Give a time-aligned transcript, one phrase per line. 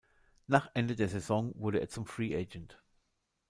[0.47, 2.81] Nach Ende der Saison wurde er zum Free Agent.